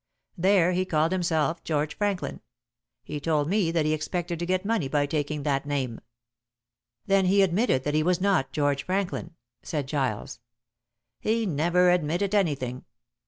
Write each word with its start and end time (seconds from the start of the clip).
There 0.35 0.71
he 0.71 0.83
called 0.83 1.11
himself 1.11 1.63
George 1.63 1.95
Franklin. 1.95 2.41
He 3.03 3.19
told 3.19 3.47
me 3.47 3.69
that 3.69 3.85
he 3.85 3.93
expected 3.93 4.39
to 4.39 4.47
get 4.47 4.65
money 4.65 4.87
by 4.87 5.05
taking 5.05 5.43
that 5.43 5.67
name." 5.67 6.01
"Then 7.05 7.25
he 7.25 7.43
admitted 7.43 7.83
that 7.83 7.93
he 7.93 8.01
was 8.01 8.19
not 8.19 8.51
George 8.51 8.81
Franklin," 8.83 9.35
said 9.61 9.85
Giles. 9.87 10.39
"He 11.19 11.45
never 11.45 11.91
admitted 11.91 12.33
anything. 12.33 12.83